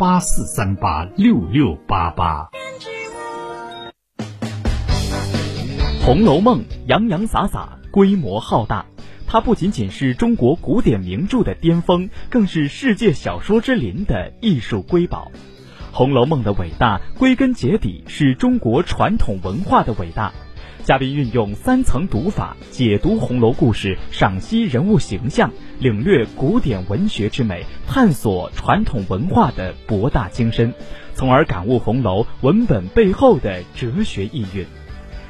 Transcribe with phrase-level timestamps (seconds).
[0.00, 2.48] 八四三八六六八八。
[6.02, 8.86] 《红楼梦》洋洋洒洒，规模浩大。
[9.26, 15.30] 它不仅仅是中国古典名著的巅峰，更是世界小说之林的艺术瑰宝。
[15.94, 20.32] 《红楼梦》的伟大，归根结底是中国传统文化的伟大。
[20.82, 30.72] 嘉宾运用三层读法解读红楼故事，赏析人物形象，领略古典文学之美，探索传统文化的博大精深，
[31.14, 34.66] 从而感悟红楼文本背后的哲学意蕴。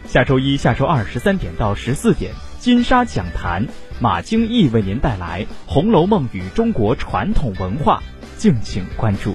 [0.06, 3.66] 下周一、下周二十三点到十四点，金沙讲坛，
[4.00, 8.02] 马京义为您带来《红楼梦与中国传统文化》，
[8.40, 9.34] 敬请关注。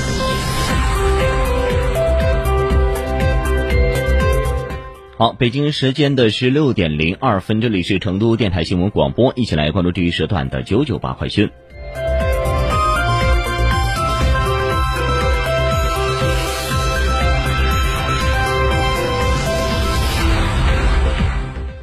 [5.21, 11.51] 好，北京时间的十六点零二分，这里是成都电台新闻广播，一起来关注这一时段的九九八快讯。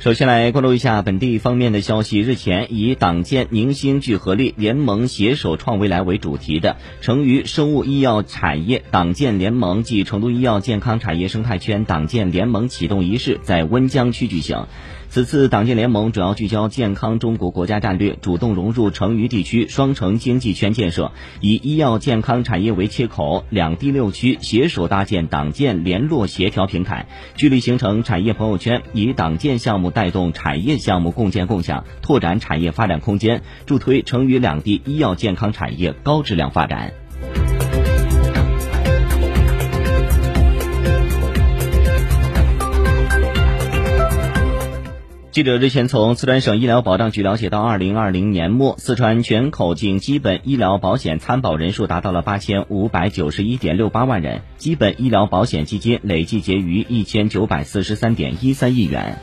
[0.09, 2.21] 首先来关注一下本地方面的消息。
[2.21, 14.67] 日前，以“党建宁心聚合力，联盟携手创未来”为主题的成渝生物医药产业党建联盟暨成都医药健康产业生态圈党建联盟启动仪式在温江区举行。
[15.11, 36.93] 此次党建联盟主要聚焦健康中国国家战略，主动融入成渝地区双城经济圈建设，以医药健康产业为切口，两地六区携手搭建党建联络协调平台，聚力形成产业朋友圈，以党建项目带动产业项目共建共享，拓展产业发展空间，助推成渝两地医药健康产业高质量发展。
[45.33, 59.19] 记者日前从四川省医疗保障局了解到，二零二零年末，四川全口径基本医疗保险参保人数达到了八千五百九十一点六八万人，基本医疗保险基金累计结余一千九百四十三点一三亿元。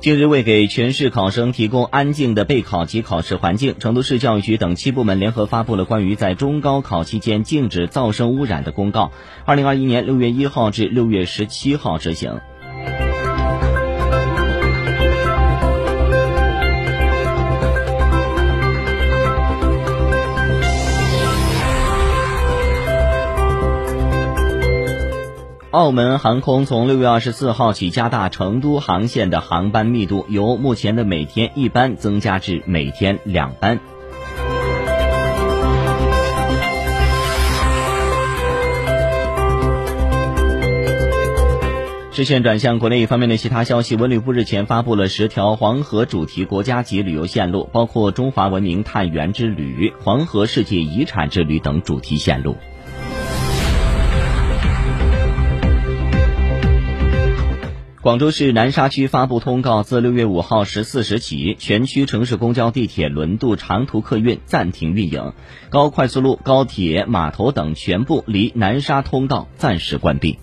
[0.00, 9.12] 近日，为给全市考生提供安静的备考及考试环境，成都市教育局等七部门联合发布了关于在中高考期间禁止噪声污染的公告，
[9.44, 12.40] 二零二一年六月一号至六月十七号执行。
[25.70, 33.78] 澳门航空从六月二十四号起加大成都航线的航班密度，由目前的每天一班增加至每天两班。
[42.10, 52.56] 视线转向国内方面的其他消息，文旅部日前发布了十条黄河主题国家级旅游线路，包括中华文明探源之旅、黄河世界遗产之旅等主题线路。
[58.02, 65.34] 广州市南沙区发布通告，自六月五号十四时起，全区城市公交、地铁、轮渡、长途客运暂停运营，
[65.68, 70.38] 高快速路、高铁、码头等全部离南沙通道暂时关闭。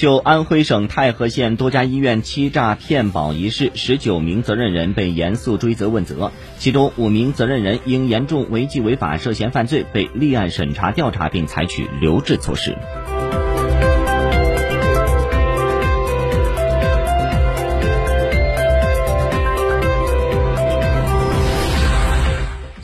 [0.00, 12.74] 就安徽省太和县多家医院欺诈骗保一事，十九名责任人被严肃追责问责，其中五名责任人因严重违纪违法涉嫌犯罪，被立案审查调查并采取留置措施。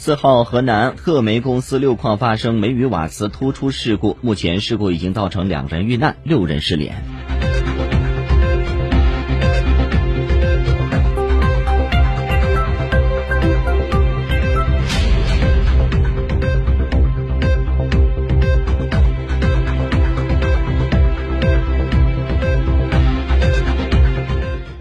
[0.06, 7.02] 四号，河南鹤煤公司六矿发生煤与瓦斯突出事故，目前事故已经造成两人遇难，六人失联。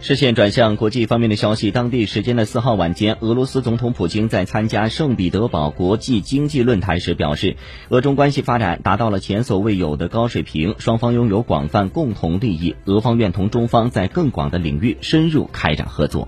[0.07, 7.57] 视线转向国际方面的消息，当地时间的四号晚间，俄罗斯总统普京在参加圣彼得堡国际经济论坛时表示，
[7.90, 16.28] 俄中关系发展达到了前所未有的高水平，双方拥有广泛共同利益，俄方愿同中方在更广的领域深入开展合作。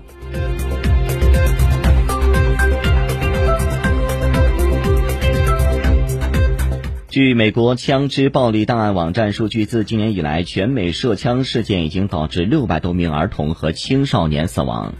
[7.18, 14.94] 据美国枪支暴力档案网站数据，自今年以来，全美涉枪事件已经导致六百多名儿童和青少年死亡。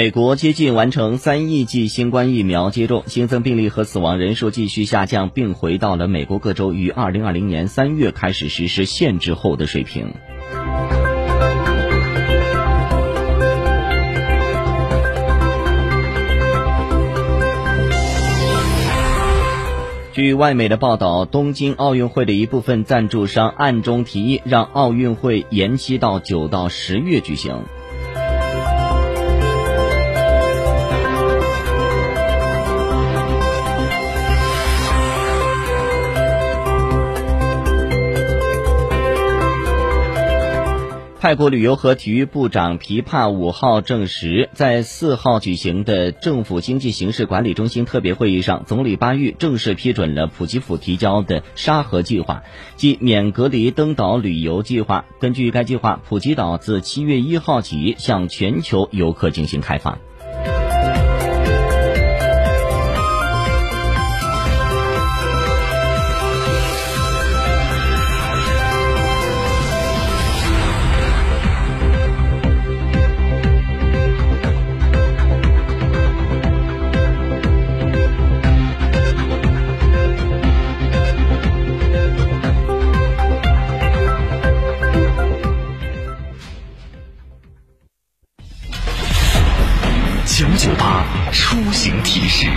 [0.00, 10.14] 美国接近完成三亿剂新冠疫苗接种，新增病例和死亡人数继续下降，并回到了美国各州于二零二零年三月开始实施限制后的水平。
[20.14, 27.64] 据外媒的报道，东京奥运会的一部分赞助商暗中提议让奥运会延期到九到十月举行。
[41.20, 52.42] 泰国旅游和体育部长琵琶五号证实，在四号举行的政府经济形势管理中心特别会议上，总理巴育正式批准了普吉府提交的沙河计划，
[52.76, 55.04] 即免隔离登岛旅游计划。
[55.20, 59.98] 根据该计划，普吉岛自七月一号起向全球游客进行开放。
[90.40, 92.48] 九九八出行提示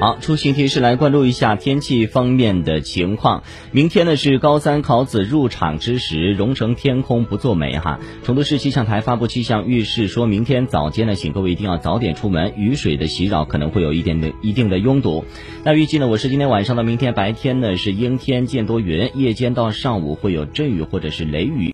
[0.00, 3.42] 好，出行提示来关注一下天气方面的情况。
[3.70, 8.00] 明天呢是高三考子入场之时，蓉城天空不作美哈。
[8.24, 15.26] 成都市气象台发布气象预示，说明天早间呢，请各位一定要早点出门，雨水的袭扰可能会有一点的一定的拥堵。
[15.64, 21.68] 那预计呢，我是今天晚上到明天白天呢是阴天见多云，夜间到上午会有阵雨或者是雷雨。